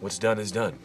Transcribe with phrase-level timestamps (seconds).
[0.00, 0.78] What's done is done.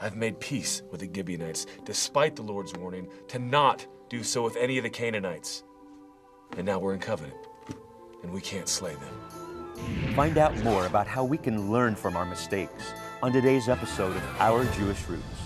[0.00, 4.56] I've made peace with the Gibeonites, despite the Lord's warning to not do so with
[4.56, 5.62] any of the Canaanites.
[6.56, 7.36] And now we're in covenant,
[8.22, 10.14] and we can't slay them.
[10.14, 14.40] Find out more about how we can learn from our mistakes on today's episode of
[14.40, 15.45] Our Jewish Roots.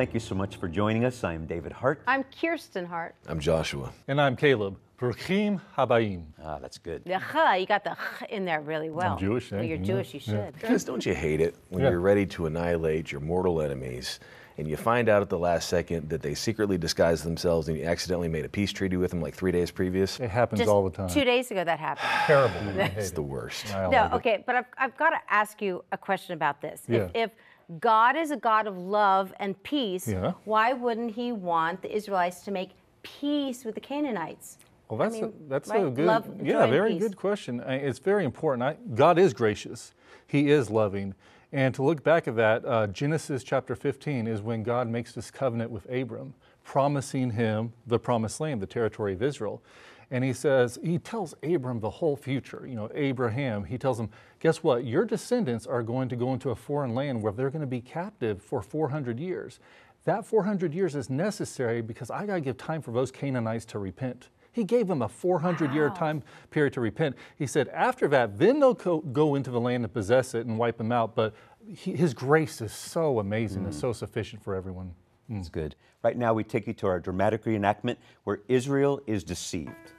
[0.00, 1.22] Thank you so much for joining us.
[1.24, 2.00] I'm David Hart.
[2.06, 3.14] I'm Kirsten Hart.
[3.28, 3.92] I'm Joshua.
[4.08, 4.78] And I'm Caleb.
[4.98, 6.22] Bruchim Habayim.
[6.42, 7.04] Ah, that's good.
[7.04, 9.18] The ch, you got the ch in there really well.
[9.20, 9.64] You're Jewish, Well, eh?
[9.64, 9.84] you're Yeah.
[9.84, 10.46] Jewish, you Yeah.
[10.46, 10.54] should.
[10.54, 11.90] Because don't you hate it when Yeah.
[11.90, 14.20] you're ready to annihilate your mortal enemies
[14.56, 17.84] and you find out at the last second that they secretly disguised themselves and you
[17.84, 20.18] accidentally made a peace treaty with them like three days previous?
[20.18, 21.10] It happens Just all the time.
[21.10, 22.08] two days ago that happened.
[22.26, 22.80] Terrible.
[22.98, 23.66] It's the worst.
[23.70, 24.14] No, like it.
[24.14, 26.84] okay, but I've, I've got to ask you a question about this.
[26.88, 27.00] Yeah.
[27.00, 27.30] If, if
[27.78, 30.32] God is a God of love and peace, Yeah.
[30.44, 32.70] why wouldn't He want the Israelites to make
[33.02, 34.58] peace with the Canaanites?
[34.88, 37.02] Well, that's mean, a, that's a good, Love, yeah, very peace.
[37.02, 37.60] good question.
[37.60, 38.62] I- It's very important.
[38.64, 39.92] I, God is gracious.
[40.26, 41.14] He is loving.
[41.52, 45.30] And to look back at that, uh, Genesis chapter 15 is when God makes this
[45.30, 49.62] covenant with Abram, promising him the promised land, the territory of Israel.
[50.10, 52.66] And he says, he tells Abram the whole future.
[52.66, 54.84] You know, Abraham, he tells him, guess what?
[54.84, 57.80] Your descendants are going to go into a foreign land where they're going to be
[57.80, 59.60] captive for 400 years.
[60.04, 63.78] That 400 years is necessary because I got to give time for those Canaanites to
[63.78, 64.28] repent.
[64.52, 67.16] He gave them a 400 year time period to repent.
[67.36, 70.58] He said, after that, then they'll go, go into the land and possess it and
[70.58, 71.14] wipe them out.
[71.14, 71.34] But
[71.64, 73.80] he, his grace is so amazing and mm.
[73.80, 74.94] so sufficient for everyone.
[75.30, 75.36] Mm.
[75.36, 75.76] That's good.
[76.02, 79.92] Right now, we take you to our dramatic reenactment where Israel is deceived.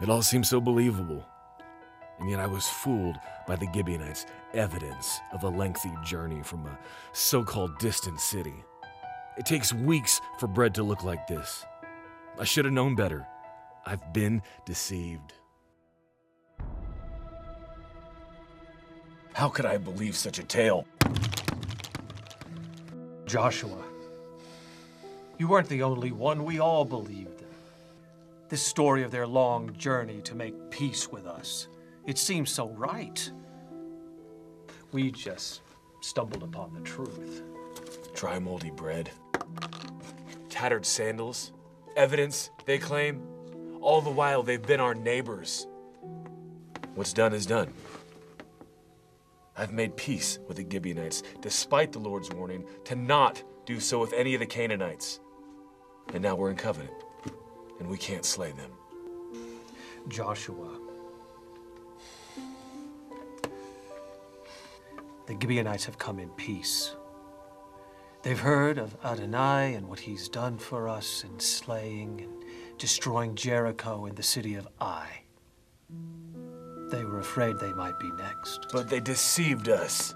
[0.00, 1.24] It all seemed so believable.
[2.18, 3.16] And yet I was fooled
[3.46, 6.78] by the Gibeonites' evidence of a lengthy journey from a
[7.12, 8.54] so called distant city.
[9.36, 11.64] It takes weeks for bread to look like this.
[12.38, 13.26] I should have known better.
[13.86, 15.32] I've been deceived.
[19.32, 20.86] How could I believe such a tale?
[23.26, 23.82] Joshua,
[25.38, 26.44] you weren't the only one.
[26.44, 27.43] We all believed them.
[28.48, 31.68] This story of their long journey to make peace with us,
[32.06, 33.30] it seems so right.
[34.92, 35.62] We just
[36.00, 37.42] stumbled upon the truth.
[38.14, 39.10] Dry, moldy bread,
[40.50, 41.52] tattered sandals,
[41.96, 43.22] evidence, they claim.
[43.80, 45.66] All the while, they've been our neighbors.
[46.94, 47.72] What's done is done.
[49.56, 54.12] I've made peace with the Gibeonites, despite the Lord's warning to not do so with
[54.12, 55.20] any of the Canaanites.
[56.12, 56.92] And now we're in covenant,
[57.78, 58.70] and we can't slay them.
[60.08, 60.78] Joshua.
[65.26, 66.94] The Gibeonites have come in peace.
[68.22, 72.44] They've heard of Adonai and what he's done for us in slaying and
[72.78, 75.08] destroying Jericho and the city of Ai.
[76.90, 78.66] They were afraid they might be next.
[78.72, 80.14] But they deceived us.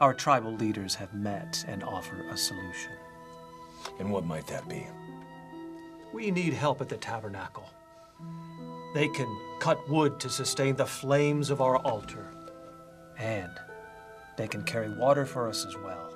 [0.00, 2.92] Our tribal leaders have met and offer a solution.
[3.98, 4.86] And what might that be?
[6.12, 7.68] We need help at the tabernacle.
[8.94, 9.28] They can
[9.60, 12.32] cut wood to sustain the flames of our altar.
[13.18, 13.52] And
[14.36, 16.12] they can carry water for us as well.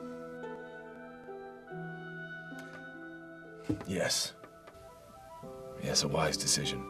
[3.86, 4.34] Yes.
[5.82, 6.84] Yes, a wise decision.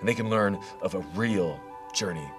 [0.00, 1.60] And they can learn of a real
[1.94, 2.30] journey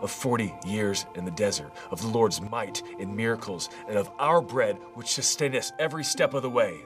[0.00, 4.40] of 40 years in the desert, of the Lord's might in miracles, and of our
[4.40, 6.82] bread which sustain us every step of the way.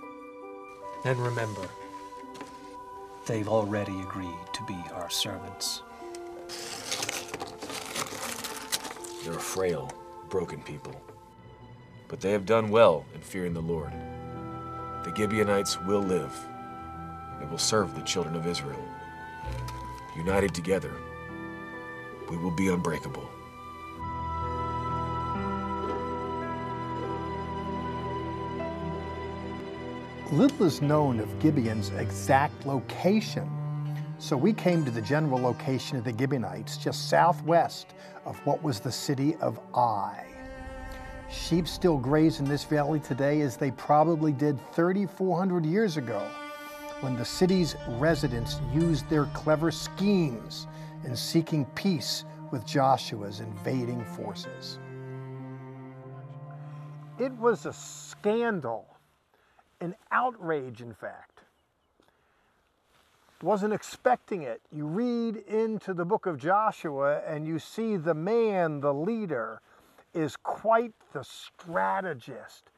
[1.06, 1.68] And remember,
[3.26, 5.82] they've already agreed to be our servants.
[9.22, 9.92] They're frail,
[10.30, 11.00] broken people.
[12.08, 13.92] But they have done well in fearing the Lord.
[15.04, 16.36] The Gibeonites will live.
[17.38, 18.84] They will serve the children of Israel.
[20.16, 20.90] United together,
[22.28, 23.30] we will be unbreakable.
[30.32, 33.48] Little is known of Gibeon's exact location.
[34.18, 37.94] So we came to the general location of the Gibeonites, just southwest
[38.24, 40.26] of what was the city of Ai.
[41.30, 46.28] Sheep still graze in this valley today as they probably did 3,400 years ago
[47.02, 50.66] when the city's residents used their clever schemes
[51.04, 54.80] in seeking peace with Joshua's invading forces.
[57.20, 58.95] It was a scandal,
[59.80, 61.40] an outrage, in fact.
[63.42, 64.62] Wasn't expecting it.
[64.72, 69.60] You read into the book of Joshua and you see the man, the leader,
[70.14, 72.70] is quite the strategist.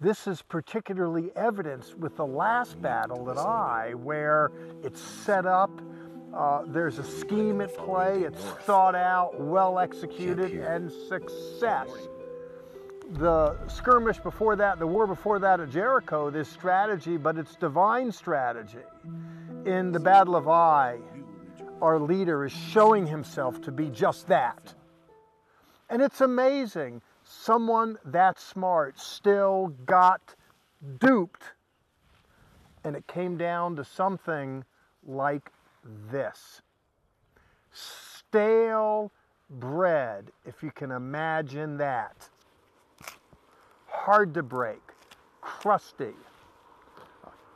[0.00, 4.50] This is particularly evidenced with the last battle at I, where
[4.82, 5.70] it's set up,
[6.34, 11.88] uh, there's a scheme at play, it's thought out, well executed, and success.
[13.10, 18.10] The skirmish before that, the war before that at Jericho, this strategy, but it's divine
[18.10, 18.78] strategy.
[19.66, 20.98] In the Battle of Ai,
[21.82, 24.74] our leader is showing himself to be just that.
[25.90, 30.34] And it's amazing someone that smart still got
[30.98, 31.42] duped.
[32.84, 34.64] And it came down to something
[35.06, 35.50] like
[36.10, 36.62] this
[37.72, 39.10] stale
[39.50, 42.28] bread, if you can imagine that.
[43.92, 44.80] Hard to break,
[45.40, 46.14] crusty.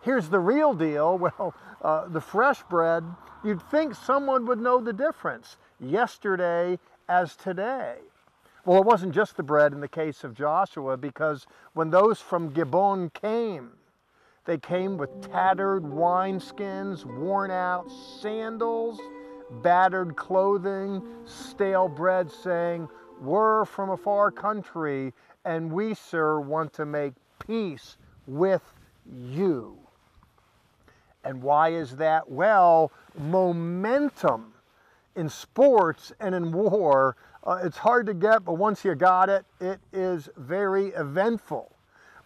[0.03, 1.19] Here's the real deal.
[1.39, 3.05] Well, uh, the fresh bread,
[3.43, 6.79] you'd think someone would know the difference yesterday
[7.09, 7.97] as today.
[8.65, 12.51] Well, it wasn't just the bread in the case of Joshua, because when those from
[12.51, 13.71] Gibeon came,
[14.45, 17.91] they came with tattered wineskins, worn out
[18.21, 19.01] sandals,
[19.63, 22.89] battered clothing, stale bread, saying,
[23.21, 25.13] We're from a far country,
[25.47, 27.15] and we, sir, want to make
[27.47, 27.97] peace
[28.27, 28.63] with
[29.31, 29.79] you.
[31.25, 32.29] And why is that?
[32.29, 34.53] Well, momentum
[35.15, 37.17] in sports and in war
[37.47, 41.71] uh, it's hard to get, but once you got it, it is very eventful.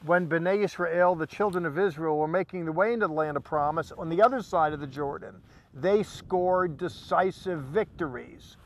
[0.07, 3.45] When Bnei Israel, the children of Israel, were making their way into the land of
[3.45, 5.35] promise on the other side of the Jordan,
[5.75, 8.57] they scored decisive victories.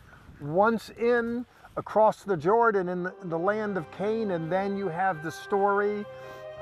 [0.41, 1.47] Once in,
[1.77, 5.31] across the Jordan in the, in the land of Cain, and then you have the
[5.31, 6.05] story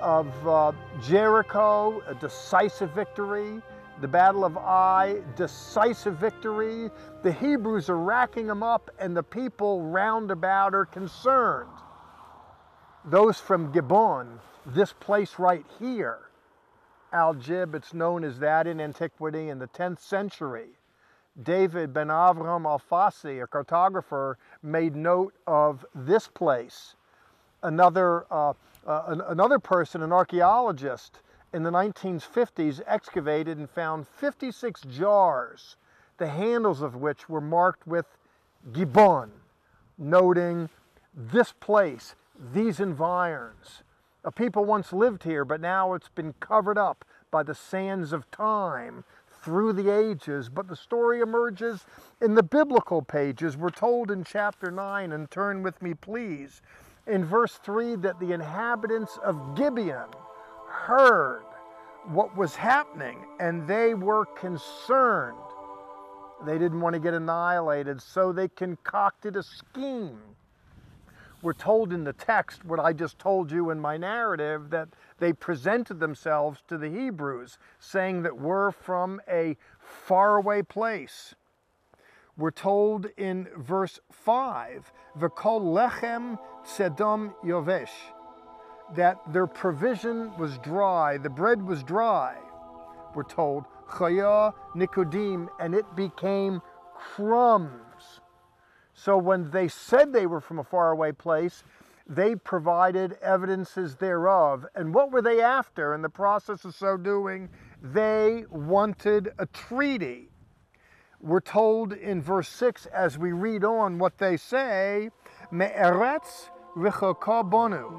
[0.00, 0.72] of uh,
[1.02, 3.62] Jericho, a decisive victory
[4.02, 6.90] the Battle of Ai, decisive victory.
[7.22, 11.70] The Hebrews are racking them up, and the people round about are concerned.
[13.04, 16.18] Those from Gibeon, this place right here,
[17.12, 20.70] Al Jib, it's known as that in antiquity in the 10th century.
[21.40, 26.94] David ben Avram Alfasi, a cartographer, made note of this place.
[27.62, 28.52] Another, uh,
[28.86, 31.20] uh, another person, an archaeologist,
[31.54, 35.76] in the 1950s excavated and found 56 jars,
[36.18, 38.06] the handles of which were marked with
[38.72, 39.30] Gibeon,
[39.98, 40.68] noting
[41.14, 42.14] this place,
[42.52, 43.82] these environs.
[44.24, 48.30] A people once lived here, but now it's been covered up by the sands of
[48.30, 49.04] time
[49.42, 50.48] through the ages.
[50.48, 51.84] But the story emerges
[52.20, 53.56] in the biblical pages.
[53.56, 56.62] We're told in chapter 9, and turn with me, please,
[57.06, 60.08] in verse 3 that the inhabitants of Gibeon
[60.68, 61.44] heard
[62.06, 65.36] what was happening and they were concerned.
[66.44, 70.18] They didn't want to get annihilated, so they concocted a scheme.
[71.42, 75.32] We're told in the text, what I just told you in my narrative, that they
[75.32, 81.34] presented themselves to the Hebrews, saying that we're from a faraway place.
[82.36, 87.90] We're told in verse 5, V'kol lechem tzedom yovesh
[88.94, 92.36] that their provision was dry, the bread was dry,
[93.14, 96.60] we're told, chaya nikodim, and it became
[96.94, 97.91] crumbs.
[99.04, 101.64] So when they said they were from a faraway place,
[102.06, 104.64] they provided evidences thereof.
[104.76, 107.48] And what were they after in the process of so doing?
[107.82, 110.28] They wanted a treaty.
[111.20, 115.10] We're told in verse 6 as we read on what they say,
[115.50, 117.90] Me'eretz bonu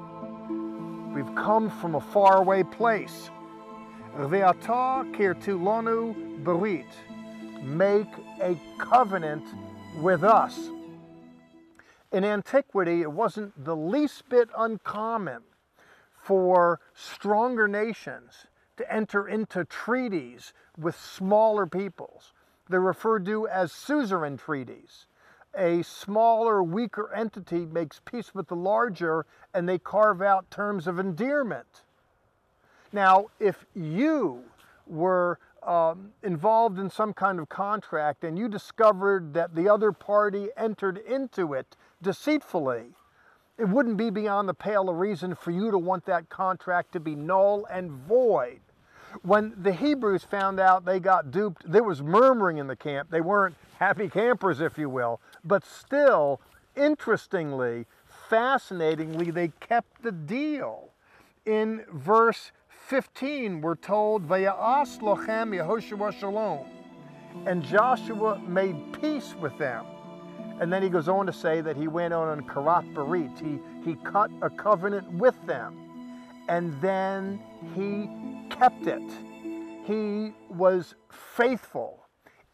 [1.14, 3.30] We've come from a faraway place.
[4.16, 6.86] Ve'ata kirtulonu berit.
[7.62, 8.08] Make
[8.40, 9.44] a covenant
[10.00, 10.70] with us.
[12.14, 15.42] In antiquity, it wasn't the least bit uncommon
[16.16, 22.32] for stronger nations to enter into treaties with smaller peoples.
[22.68, 25.06] They're referred to as suzerain treaties
[25.56, 30.98] a smaller, weaker entity makes peace with the larger and they carve out terms of
[30.98, 31.82] endearment.
[32.92, 34.42] Now, if you
[34.86, 40.48] were um, involved in some kind of contract and you discovered that the other party
[40.56, 42.94] entered into it deceitfully,
[43.56, 47.00] It wouldn't be beyond the pale of reason for you to want that contract to
[47.00, 48.60] be null and void.
[49.22, 53.10] When the Hebrews found out they got duped, there was murmuring in the camp.
[53.10, 56.40] They weren't happy campers, if you will, but still,
[56.74, 57.86] interestingly,
[58.28, 60.88] fascinatingly, they kept the deal.
[61.46, 62.50] In verse
[62.88, 66.66] 15, we're told, Vaya'as lochem Yehoshua shalom.
[67.46, 69.84] And Joshua made peace with them.
[70.60, 73.38] And then he goes on to say that he went on in Karat Barit.
[73.40, 73.58] He,
[73.88, 75.76] he cut a covenant with them.
[76.48, 77.40] And then
[77.74, 78.08] he
[78.54, 79.02] kept it.
[79.84, 82.06] He was faithful,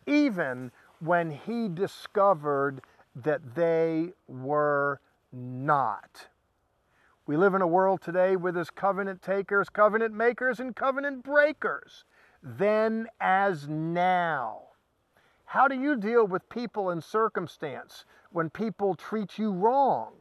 [0.07, 2.83] even when he discovered
[3.17, 5.01] that they were
[5.33, 6.29] not.
[7.27, 12.05] We live in a world today where there's covenant takers, covenant makers, and covenant breakers.
[12.43, 14.70] Then as now.
[15.51, 20.13] How do you deal with people and circumstance when people treat you wrong?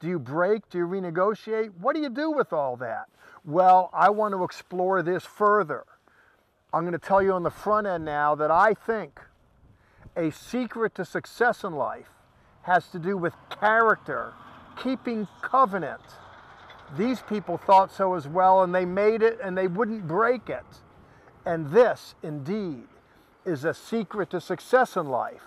[0.00, 0.68] Do you break?
[0.68, 1.70] Do you renegotiate?
[1.80, 3.04] What do you do with all that?
[3.44, 5.84] Well, I want to explore this further.
[6.72, 9.20] I'm going to tell you on the front end now that I think
[10.16, 12.10] a secret to success in life
[12.62, 14.32] has to do with character,
[14.82, 16.02] keeping covenant.
[16.98, 20.66] These people thought so as well, and they made it and they wouldn't break it.
[21.46, 22.88] And this, indeed,
[23.46, 25.42] is a secret to success in life.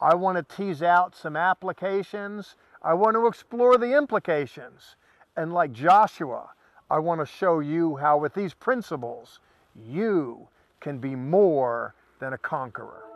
[0.00, 2.54] I want to tease out some applications.
[2.82, 4.96] I want to explore the implications.
[5.36, 6.50] And like Joshua,
[6.90, 9.40] I want to show you how, with these principles,
[9.74, 10.48] you
[10.80, 13.07] can be more than a conqueror.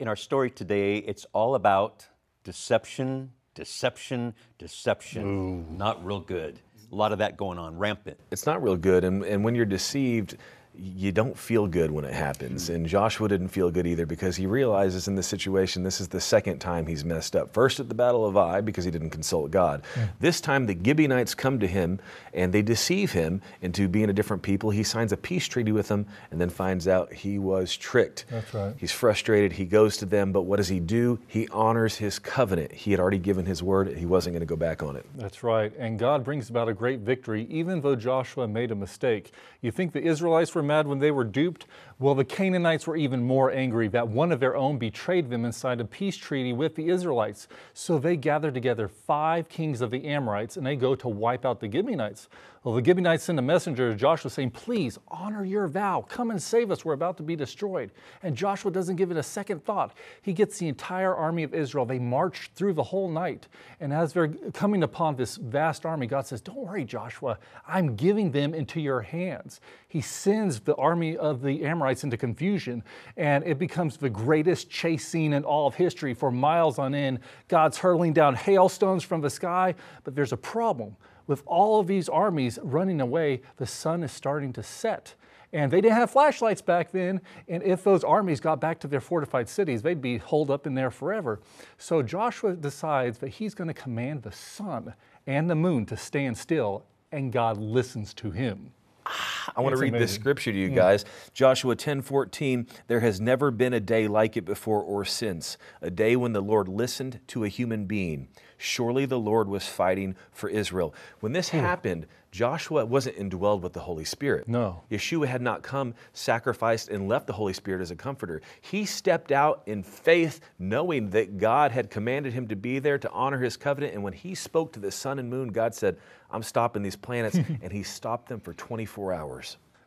[0.00, 2.08] In our story today, it's all about
[2.42, 5.78] deception, deception, deception.
[5.78, 6.58] Not real good.
[6.90, 8.18] A lot of that going on, rampant.
[8.32, 9.04] It's not real good.
[9.04, 10.36] And, and when you're deceived,
[10.76, 12.66] you don't feel good when it happens.
[12.66, 12.74] Hmm.
[12.74, 16.20] And Joshua didn't feel good either because he realizes in this situation this is the
[16.20, 17.52] second time he's messed up.
[17.52, 19.84] First at the Battle of Ai because he didn't consult God.
[19.94, 20.04] Hmm.
[20.20, 22.00] This time the Gibeonites come to him
[22.32, 24.70] and they deceive him into being a different people.
[24.70, 28.24] He signs a peace treaty with them and then finds out he was tricked.
[28.28, 28.74] That's right.
[28.76, 29.52] He's frustrated.
[29.52, 31.20] He goes to them, but what does he do?
[31.28, 32.72] He honors his covenant.
[32.72, 33.96] He had already given his word.
[33.96, 35.06] He wasn't going to go back on it.
[35.14, 35.72] That's right.
[35.78, 39.30] And God brings about a great victory, even though Joshua made a mistake.
[39.60, 41.66] You think the Israelites were mad when they were duped?
[41.98, 45.54] Well, the Canaanites were even more angry that one of their own betrayed them and
[45.54, 47.46] signed a peace treaty with the Israelites.
[47.72, 51.60] So they gathered together five kings of the Amorites and they go to wipe out
[51.60, 52.28] the Gibeonites.
[52.64, 56.06] Well, the Gibeonites send a messenger to Joshua saying, Please honor your vow.
[56.08, 56.82] Come and save us.
[56.82, 57.90] We're about to be destroyed.
[58.22, 59.94] And Joshua doesn't give it a second thought.
[60.22, 61.84] He gets the entire army of Israel.
[61.84, 63.48] They march through the whole night.
[63.80, 67.38] And as they're coming upon this vast army, God says, Don't worry, Joshua.
[67.68, 69.60] I'm giving them into your hands.
[69.86, 72.82] He sends the army of the Amorites into confusion,
[73.18, 77.18] and it becomes the greatest chase scene in all of history for miles on end.
[77.46, 82.08] God's hurling down hailstones from the sky, but there's a problem with all of these
[82.08, 85.14] armies running away, the sun is starting to set.
[85.52, 87.20] And they didn't have flashlights back then.
[87.48, 90.74] And if those armies got back to their fortified cities, they'd be holed up in
[90.74, 91.40] there forever.
[91.78, 94.94] So Joshua decides that he's going to command the sun
[95.26, 98.72] and the moon to stand still, and God listens to him.
[99.06, 99.33] Ah.
[99.56, 101.04] I want to read this scripture to you guys.
[101.32, 102.66] Joshua 10 14.
[102.86, 106.40] There has never been a day like it before or since, a day when the
[106.40, 108.28] Lord listened to a human being.
[108.56, 110.94] Surely the Lord was fighting for Israel.
[111.20, 111.58] When this hmm.
[111.58, 114.48] happened, Joshua wasn't indwelled with the Holy Spirit.
[114.48, 114.82] No.
[114.90, 118.42] Yeshua had not come, sacrificed, and left the Holy Spirit as a comforter.
[118.60, 123.10] He stepped out in faith, knowing that God had commanded him to be there to
[123.12, 123.94] honor his covenant.
[123.94, 125.96] And when he spoke to the sun and moon, God said,
[126.28, 127.36] I'm stopping these planets.
[127.62, 129.33] and he stopped them for 24 hours.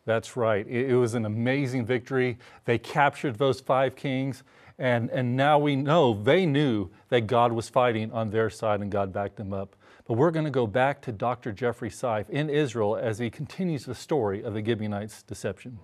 [0.06, 0.66] That's right.
[0.68, 2.38] It, it was an amazing victory.
[2.66, 4.44] They captured those five kings,
[4.80, 8.92] and, and now we know they knew that God was fighting on their side and
[8.92, 9.75] God backed them up.
[10.08, 11.51] But we're going to go back to Dr.
[11.51, 15.77] Jeffrey Seif in Israel as he continues the story of the Gibeonites' deception.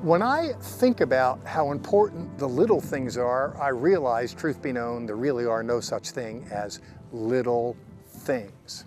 [0.00, 5.04] When I think about how important the little things are, I realize, truth be known,
[5.04, 6.80] there really are no such thing as
[7.12, 8.84] little things.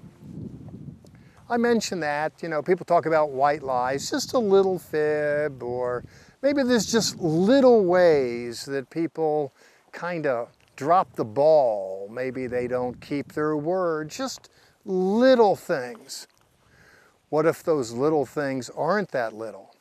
[1.52, 6.06] I mentioned that, you know, people talk about white lies, just a little fib, or
[6.42, 9.54] maybe there's just little ways that people
[9.92, 12.08] kind of drop the ball.
[12.10, 14.50] Maybe they don't keep their word, just
[14.86, 16.26] little things.
[17.28, 19.76] What if those little things aren't that little?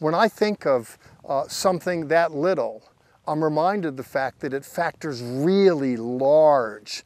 [0.00, 2.82] When I think of uh, something that little,
[3.28, 7.04] I'm reminded the fact that it factors really large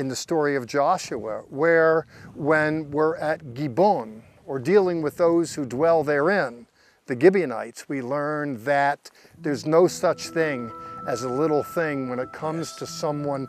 [0.00, 5.66] in the story of Joshua, where when we're at Gibeon or dealing with those who
[5.66, 6.66] dwell therein,
[7.06, 10.72] the Gibeonites, we learn that there's no such thing
[11.06, 13.46] as a little thing when it comes to someone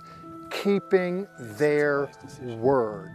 [0.52, 3.12] keeping their word.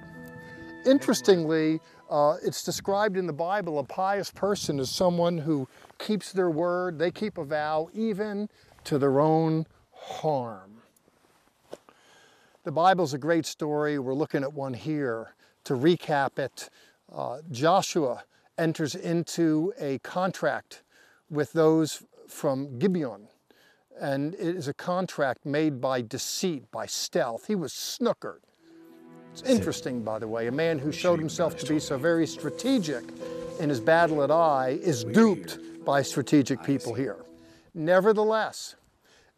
[0.86, 6.50] Interestingly, uh, it's described in the Bible a pious person is someone who keeps their
[6.50, 8.48] word, they keep a vow even
[8.84, 10.75] to their own harm.
[12.66, 13.96] The Bible's a great story.
[14.00, 15.36] We're looking at one here.
[15.66, 16.68] To recap it,
[17.14, 18.24] uh, Joshua
[18.58, 20.82] enters into a contract
[21.30, 23.28] with those from Gibeon.
[24.00, 27.46] And it is a contract made by deceit, by stealth.
[27.46, 28.40] He was snookered.
[29.30, 33.04] It's interesting, by the way, a man who showed himself to be so very strategic
[33.60, 37.18] in his battle at Ai is duped by strategic people here.
[37.74, 38.74] Nevertheless,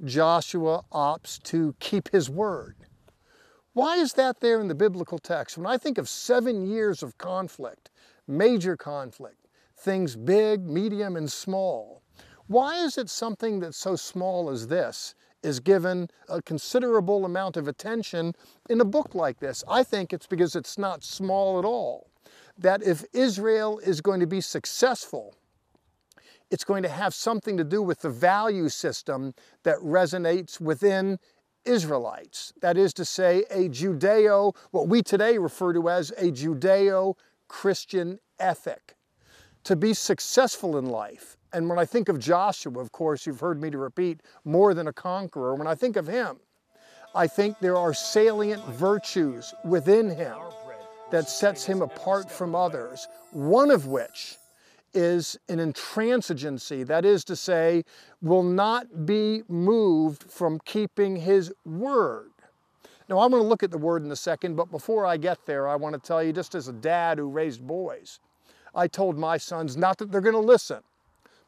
[0.03, 2.78] Joshua opts to keep his word.
[3.79, 5.57] Why is that there in the biblical text?
[5.57, 7.91] When I think of seven years of conflict,
[8.27, 12.03] major conflict, things big, medium, and small,
[12.49, 17.69] why is it something that's so small as this is given a considerable amount of
[17.69, 18.35] attention
[18.69, 19.63] in a book like this.
[19.69, 22.11] I think it's because it's not small at all.
[22.59, 25.37] That if Israel is going to be successful,
[26.51, 31.21] it's going to have something to do with the value system that resonates within
[31.69, 32.53] Israelites.
[32.61, 37.15] That is to say, a Judeo, what we today refer to as a Judeo
[37.47, 38.97] Christian ethic.
[39.65, 43.61] To be successful in life, and when I think of Joshua, of course, you've heard
[43.61, 46.39] me to repeat, more than a conqueror, when I think of him,
[47.15, 50.39] I think there are salient virtues within him
[51.11, 54.38] that sets him apart from others, one of which
[54.95, 57.85] is an intransigency, that is to say,
[58.23, 62.31] will not be moved from keeping his word.
[63.09, 65.47] Now, I'm going to look at the word in a second, but before I get
[65.47, 68.21] there, I want to tell you, just as a dad who raised boys,
[68.75, 70.83] I told my sons not that they're going to listen,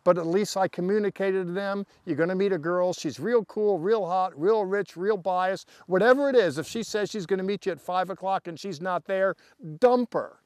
[0.04, 3.78] but at least I communicated to them, you're gonna meet a girl, she's real cool,
[3.78, 7.66] real hot, real rich, real biased, whatever it is, if she says she's gonna meet
[7.66, 9.34] you at five o'clock and she's not there,
[9.78, 10.39] dump her.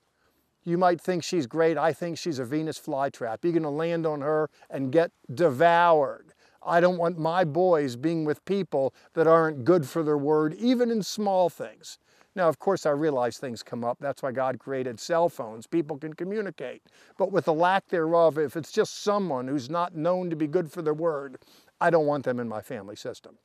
[0.64, 3.38] You might think she's great, I think she's a Venus flytrap.
[3.42, 6.32] You're gonna land on her and get devoured.
[6.62, 10.90] I don't want my boys being with people that aren't good for their word, even
[10.90, 11.98] in small things.
[12.36, 13.98] Now, of course, I realize things come up.
[14.00, 15.66] That's why God created cell phones.
[15.66, 16.82] People can communicate.
[17.16, 20.72] But with the lack thereof, if it's just someone who's not known to be good
[20.72, 21.38] for their word,
[21.80, 23.38] I don't want them in my family system.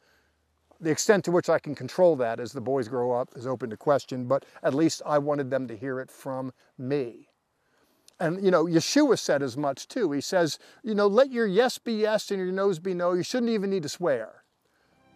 [0.81, 3.69] The extent to which I can control that as the boys grow up is open
[3.69, 7.27] to question, but at least I wanted them to hear it from me.
[8.19, 10.11] And, you know, Yeshua said as much too.
[10.11, 13.13] He says, you know, let your yes be yes and your no's be no.
[13.13, 14.43] You shouldn't even need to swear.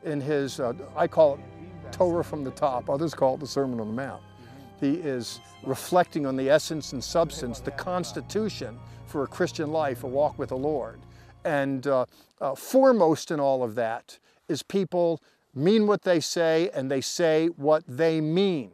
[0.04, 1.39] In his, uh, I call it
[1.91, 2.89] Torah from the top.
[2.89, 4.21] Others call it the Sermon on the Mount.
[4.80, 10.08] He is reflecting on the essence and substance, the constitution for a Christian life, a
[10.08, 10.99] walk with the Lord.
[11.45, 12.06] And uh,
[12.41, 15.21] uh, foremost in all of that is people
[15.53, 18.71] mean what they say and they say what they mean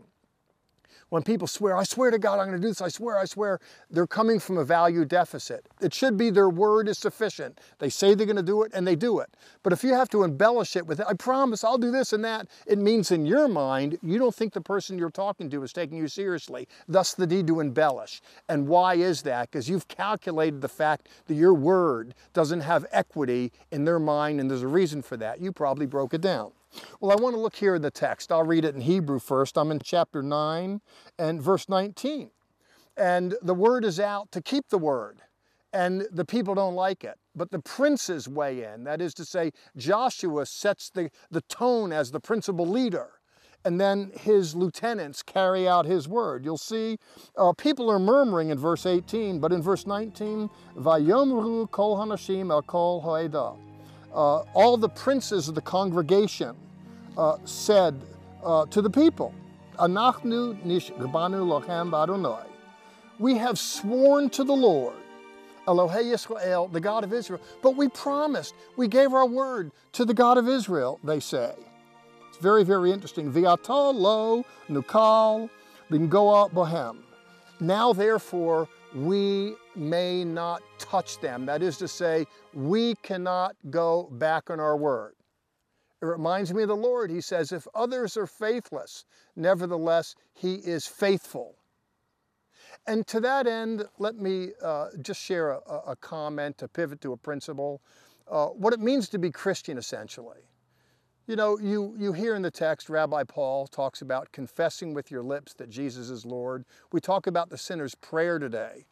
[1.09, 3.25] when people swear, I swear to God, I'm going to do this, I swear, I
[3.25, 5.65] swear, they're coming from a value deficit.
[5.81, 7.59] It should be their word is sufficient.
[7.79, 9.35] They say they're going to do it and they do it.
[9.63, 12.47] But if you have to embellish it with, I promise I'll do this and that,
[12.67, 15.97] it means in your mind, you don't think the person you're talking to is taking
[15.97, 16.67] you seriously.
[16.87, 18.21] Thus the need to embellish.
[18.47, 19.49] And why is that?
[19.51, 24.49] Because you've calculated the fact that your word doesn't have equity in their mind and
[24.49, 25.41] there's a reason for that.
[25.41, 26.51] You probably broke it down.
[26.99, 28.32] Well, I want to look here in the text.
[28.32, 29.58] I'll read it in Hebrew first.
[29.58, 30.82] I'm in chapter 9
[31.17, 32.32] and verse 19.
[32.97, 35.21] And the word is out to keep the word,
[35.71, 37.17] and the people don't like it.
[37.36, 38.84] But the princes weigh in.
[38.84, 43.12] That is to say, Joshua sets the, the tone as the principal leader
[43.65, 46.45] and then his lieutenants carry out his word.
[46.45, 46.97] You'll see
[47.38, 52.62] uh, people are murmuring in verse 18, but in verse 19, Vayomru kol hanashim el
[52.62, 53.68] kol hoedah
[54.13, 56.55] uh, all the princes of the congregation
[57.17, 57.99] uh, said
[58.43, 59.33] uh, to the people,
[59.77, 62.45] Anachnu nish lochem
[63.17, 64.95] We have sworn to the Lord,
[65.67, 70.13] Elohei Yisrael, the God of Israel, but we promised, we gave our word to the
[70.13, 71.53] God of Israel, they say.
[72.29, 73.31] It's very, very interesting.
[73.31, 75.49] Viata lo nukal
[75.89, 76.97] bingoa bohem.
[77.59, 81.45] Now, therefore, we may not touch them.
[81.45, 85.13] That is to say, we cannot go back on our word.
[86.01, 87.11] It reminds me of the Lord.
[87.11, 91.55] He says, if others are faithless, nevertheless, He is faithful.
[92.87, 97.13] And to that end, let me uh, just share a, a, comment to pivot to
[97.13, 97.81] a principle.
[98.29, 100.39] Uh, what it means to be Christian, essentially.
[101.27, 105.21] You know, you, you hear in the text, Rabbi Paul talks about confessing with your
[105.21, 106.65] lips that Jesus is Lord.
[106.91, 108.87] We talk about the sinner's prayer today.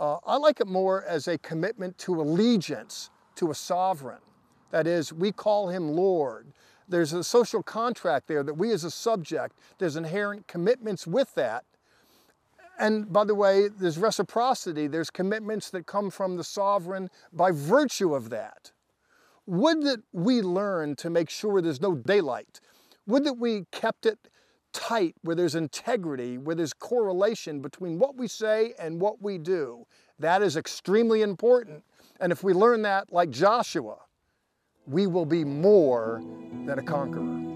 [0.00, 4.22] Uh, I like it more as a commitment to allegiance to a sovereign.
[4.70, 6.46] That is, we call him Lord.
[6.88, 11.64] There's a social contract there that we as a subject, there's inherent commitments with that.
[12.78, 18.14] And by the way, there's reciprocity, there's commitments that come from the sovereign by virtue
[18.14, 18.72] of that.
[19.44, 22.60] Would that we learn to make sure there's no daylight?
[23.06, 24.29] Would that we kept it
[24.72, 29.86] tight, where there's integrity, where there's correlation between what we say and what we do?
[30.18, 31.82] That is extremely important.
[32.20, 33.96] And if we learn that like Joshua,
[34.86, 36.22] we will be more
[36.66, 37.50] than a conqueror.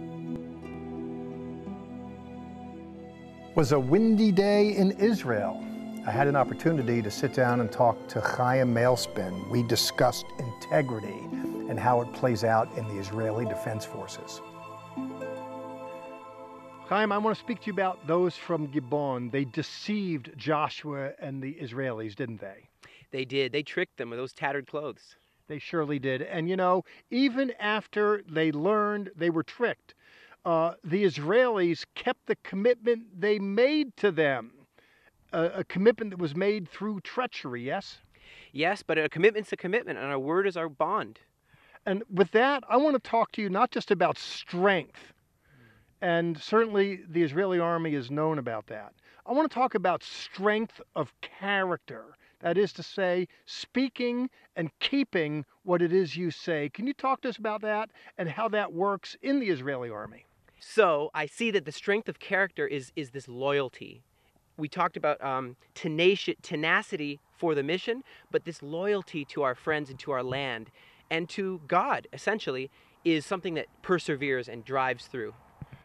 [3.54, 5.64] was a windy day in Israel.
[6.04, 9.48] I had an opportunity to sit down and talk to Chaim Malespin.
[9.48, 11.20] We discussed integrity
[11.68, 14.40] and how it plays out in the Israeli Defense Forces.
[16.94, 19.28] Chaim, I want to speak to you about those from Gibeon.
[19.30, 22.68] They deceived Joshua and the Israelis, didn't they?
[23.10, 23.50] They did.
[23.50, 25.16] They tricked them with those tattered clothes.
[25.48, 26.22] They surely did.
[26.22, 29.94] And you know, even after they learned they were tricked,
[30.44, 34.52] uh, the Israelis kept the commitment they made to them,
[35.32, 37.98] a, a commitment that was made through treachery, yes?
[38.52, 41.18] Yes, but a commitment's a commitment, and our word is our bond.
[41.86, 45.12] And with that, I want to talk to you not just about strength,
[46.04, 48.92] and certainly the Israeli army is known about that.
[49.24, 52.04] I want to talk about strength of character.
[52.40, 56.68] That is to say, speaking and keeping what it is you say.
[56.68, 57.88] Can you talk to us about that
[58.18, 60.26] and how that works in the Israeli army?
[60.60, 64.02] So I see that the strength of character is is this loyalty.
[64.58, 69.88] We talked about um, tenaci- tenacity for the mission, but this loyalty to our friends
[69.88, 70.70] and to our land
[71.10, 72.70] and to God, essentially,
[73.06, 75.32] is something that perseveres and drives through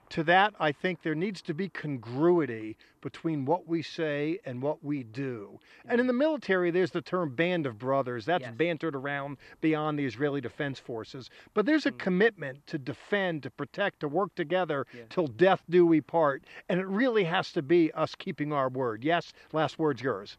[0.10, 4.84] to that, I think there needs to be congruity between what we say and what
[4.84, 5.60] we do.
[5.86, 8.26] And in the military, there's the term band of brothers.
[8.26, 8.54] That's yes.
[8.56, 11.30] bantered around beyond the Israeli Defense Forces.
[11.54, 11.98] But there's a mm.
[12.00, 15.04] commitment to defend, to protect, to work together yeah.
[15.10, 16.44] till death do we part.
[16.68, 19.04] And it really has to be us keeping our word.
[19.04, 20.38] Yes, last word's yours.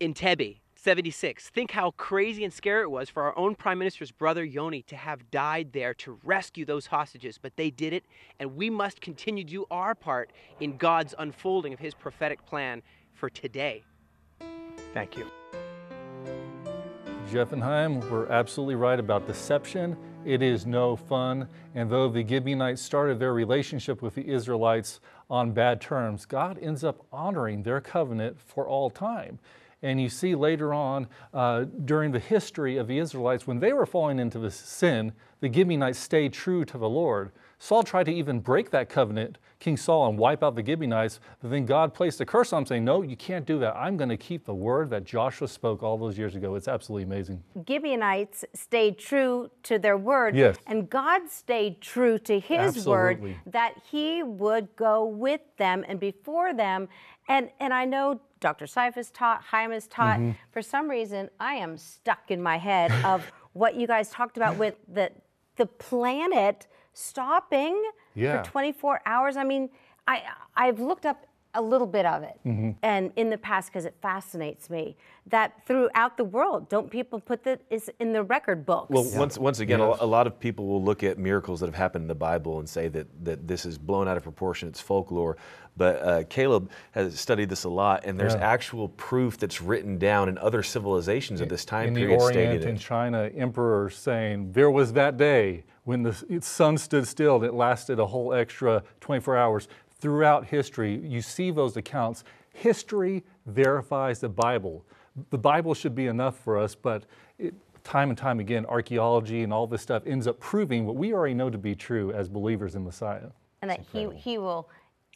[0.00, 1.48] In Entebbe, 76.
[1.48, 4.96] Think how crazy and scary it was for our own Prime Minister's brother Yoni to
[4.96, 8.04] have died there to rescue those hostages, but they did it,
[8.38, 12.82] and we must continue to do our part in God's unfolding of His prophetic plan
[13.14, 13.82] for today.
[14.92, 15.26] Thank you.
[17.32, 19.96] Jeff and Chaim were absolutely right about deception.
[20.26, 21.48] It is no fun.
[21.74, 26.84] And though the Gibeonites started their relationship with the Israelites on bad terms, God ends
[26.84, 29.38] up honoring their covenant for all time.
[29.82, 33.86] And you see later on uh, during the history of the Israelites, when they were
[33.86, 37.32] falling into the sin, the Gibeonites stayed true to the Lord.
[37.58, 41.20] Saul tried to even break that covenant, King Saul, and wipe out the Gibeonites.
[41.40, 43.74] But then God placed a curse on him, saying, No, you can't do that.
[43.74, 46.56] I'm going to keep the word that Joshua spoke all those years ago.
[46.56, 47.42] It's absolutely amazing.
[47.66, 50.36] Gibeonites stayed true to their word.
[50.36, 50.56] Yes.
[50.66, 53.30] And God stayed true to his absolutely.
[53.30, 56.88] word that he would go with them and before them.
[57.28, 58.66] And, and I know Dr.
[58.66, 60.18] Seif is taught, Chaim is taught.
[60.18, 60.32] Mm-hmm.
[60.50, 64.56] For some reason, I am stuck in my head of what you guys talked about
[64.56, 65.10] with the
[65.56, 67.80] the planet stopping
[68.14, 68.42] yeah.
[68.42, 69.36] for 24 hours.
[69.36, 69.70] I mean,
[70.06, 70.22] I
[70.56, 72.70] I've looked up a little bit of it mm-hmm.
[72.82, 77.42] and in the past because it fascinates me that throughout the world don't people put
[77.44, 79.18] that is in the record books well yeah.
[79.18, 79.98] once once again yes.
[80.00, 82.68] a, lot of people will look at miracles that have happened in the bible and
[82.68, 85.36] say that that this is blown out of proportion it's folklore
[85.76, 88.48] but uh, Caleb has studied this a lot, and there's yeah.
[88.48, 92.12] actual proof that's written down in other civilizations of this time in period.
[92.12, 97.06] In the Orient and China, emperors saying there was that day when the sun stood
[97.06, 99.68] still and it lasted a whole extra 24 hours
[100.04, 102.24] throughout history, you see those accounts.
[102.52, 104.84] History verifies the Bible.
[105.30, 107.06] The Bible should be enough for us, but
[107.38, 111.14] it, time and time again, archaeology and all this stuff ends up proving what we
[111.14, 113.30] already know to be true as believers in Messiah.
[113.62, 114.68] And that he, he will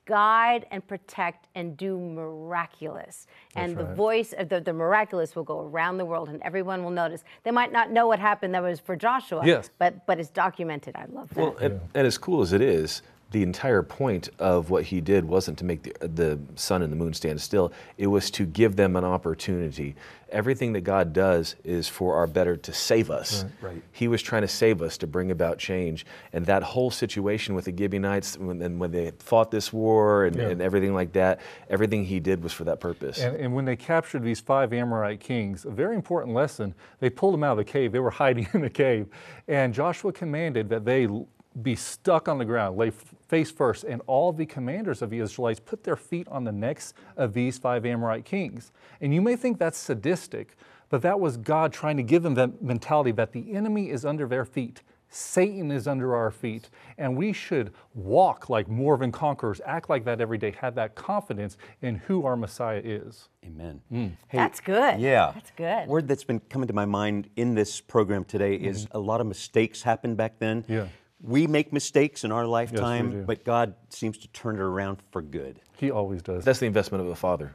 [0.07, 3.27] guide and protect and do miraculous.
[3.57, 6.91] and the voice of the, the miraculous will go around the world and everyone will
[6.91, 7.25] notice.
[7.43, 9.69] They might not know what happened that was for Joshua, yes.
[9.79, 10.97] but, but it's documented.
[10.97, 11.37] I love that.
[11.37, 15.25] Well, and, and as cool as it is, the entire point of what he did
[15.25, 17.73] wasn't to make the, the sun and the moon stand still.
[17.99, 19.97] It was to give them an opportunity.
[20.31, 23.45] Everything that God does is for our better to save us.
[23.45, 23.83] Right, right.
[23.93, 26.07] He was trying to save us to bring about change.
[26.33, 30.37] And that whole situation with the Gibeonites, when, and when they fought this war and,
[30.37, 30.49] yeah.
[30.49, 33.21] and, everything like that, everything he did was for that purpose.
[33.21, 37.35] And, and when they captured these five Amorite kings, a very important lesson, they pulled
[37.35, 37.93] them out of the cave.
[37.93, 39.07] They were hiding in the cave.
[39.47, 41.09] And Joshua commanded that they
[41.63, 45.61] be stuck on the ground, lay face first, and all the commanders of the Israelites
[45.61, 48.73] put their feet on the necks of these five Amorite kings.
[49.01, 50.57] And you may think that's sadistic,
[50.89, 54.27] but that was God trying to give them that mentality that the enemy is under
[54.27, 54.83] their feet.
[55.11, 56.69] Satan is under our feet,
[56.99, 60.95] and we should walk like more than conquerors, act like that every day, have that
[60.95, 63.31] confidence in who our Messiah is.
[63.45, 63.81] Amen.
[63.91, 64.13] Mm.
[64.29, 65.01] Hey, That's good.
[65.01, 65.33] Yeah.
[65.35, 65.89] That's good.
[65.89, 69.27] Word that's been coming to my mind in this program today is a lot of
[69.27, 70.63] mistakes happened back then.
[70.65, 70.73] Mm-hmm.
[70.73, 70.87] Yeah.
[71.21, 72.51] We make mistakes in our do.
[72.51, 75.61] lifetime, but God seems to turn it around for good.
[75.77, 76.45] He always does.
[76.45, 77.53] That's the investment of a father.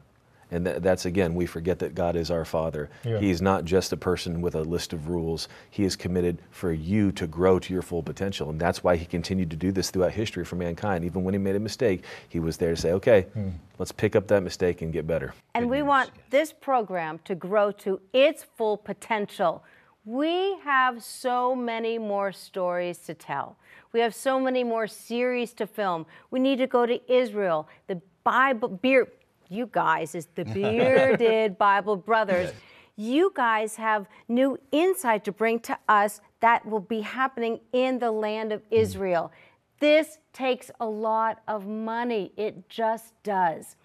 [0.54, 2.92] And that, that's again, we forget that God is our Father.
[3.04, 3.20] Yeah.
[3.20, 5.48] He's not just a person with a list of rules.
[5.72, 8.52] He is committed for you to grow to your full potential.
[8.52, 11.06] And that's why He continued to do this throughout history for mankind.
[11.06, 13.50] Even when He made a mistake, He was there to say, okay, hmm.
[13.80, 15.34] let's pick up that mistake and get better.
[15.56, 19.64] And we want this program to grow to its full potential.
[20.06, 23.58] We have so many more stories to tell.
[23.94, 26.06] We have so many more series to film.
[26.30, 27.70] We need to go to Israel.
[27.88, 29.08] The Bible, beer,
[29.50, 32.52] you guys is the bearded Bible brothers.
[32.98, 38.12] You guys have new insight to bring to us that will be happening in the
[38.12, 38.76] land of hmm.
[38.76, 39.32] Israel.
[39.80, 42.34] This takes a lot of money.
[42.36, 43.78] It just does.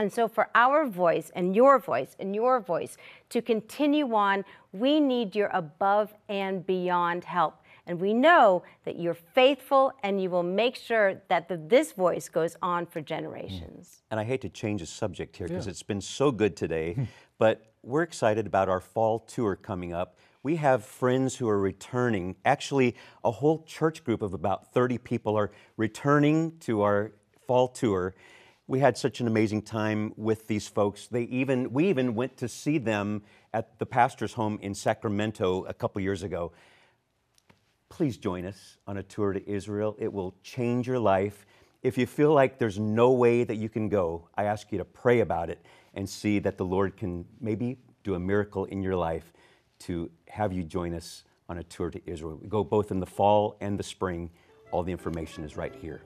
[0.00, 2.96] And so, for our voice and your voice and your voice
[3.28, 7.56] to continue on, we need your above and beyond help.
[7.86, 12.30] And we know that you're faithful and you will make sure that the, this voice
[12.30, 13.88] goes on for generations.
[13.88, 14.02] Mm.
[14.12, 17.04] And I hate to change the subject here because it's been so good today, hmm.
[17.38, 20.16] but we're excited about our fall tour coming up.
[20.42, 22.36] We have friends who are returning.
[22.46, 27.12] Actually, a whole church group of about 30 people are returning to our
[27.46, 28.14] fall tour.
[28.70, 31.08] We had such an amazing time with these folks.
[31.08, 35.74] They even we even went to see them at the pastor's home in Sacramento a
[35.74, 36.52] couple years ago.
[37.88, 39.96] Please join us on a tour to Israel.
[39.98, 41.46] It will change your life.
[41.82, 44.84] If you feel like there's no way that you can go, I ask you to
[44.84, 45.58] pray about it
[45.94, 49.32] and see that the Lord can maybe do a miracle in your life
[49.80, 52.38] to have you join us on a tour to Israel.
[52.40, 54.30] We go both in the fall and the spring.
[54.70, 56.02] All the information is right here.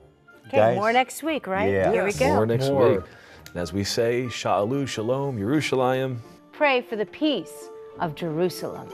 [0.47, 1.71] Okay, Guys, more next week, right?
[1.71, 1.91] Yeah.
[1.91, 2.27] Here we go.
[2.35, 2.89] More next More.
[2.89, 2.99] week.
[3.47, 6.17] And as we say, Sha'alu, Shalom, Yerushalayim.
[6.51, 8.89] Pray for the peace of Jerusalem.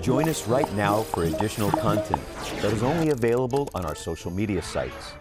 [0.00, 2.22] Join us right now for additional content
[2.62, 5.12] that is only available on our social media sites.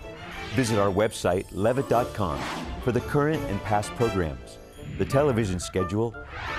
[0.55, 2.39] Visit our website, levitt.com,
[2.83, 4.57] for the current and past programs,
[4.97, 6.15] the television schedule,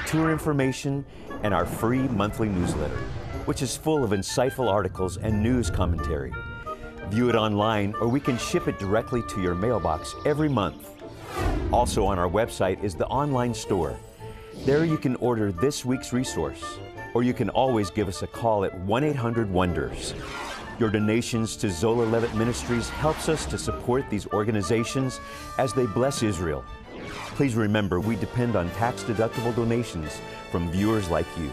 [0.07, 1.05] tour information,
[1.43, 2.99] and our free monthly newsletter,
[3.47, 6.33] which is full of insightful articles and news commentary.
[7.11, 11.03] View it online, or we can ship it directly to your mailbox every month.
[11.73, 13.97] Also, on our website is the online store.
[14.65, 16.79] There you can order this week's resource,
[17.13, 20.15] or you can always give us a call at 1 800 Wonders.
[20.79, 25.19] Your donations to Zola Levitt Ministries helps us to support these organizations
[25.59, 26.65] as they bless Israel.
[27.35, 30.21] Please remember, we depend on tax deductible donations
[30.53, 31.51] from viewers like you.